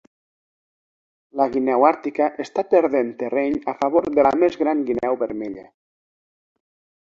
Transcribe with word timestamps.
La 1.41 1.45
guineu 1.55 1.85
àrtica 1.89 2.29
està 2.45 2.63
perdent 2.71 3.11
terreny 3.19 3.59
a 3.75 3.77
favor 3.83 4.09
de 4.17 4.27
la 4.29 4.33
més 4.45 4.59
gran 4.63 4.83
guineu 4.89 5.21
vermella. 5.21 5.69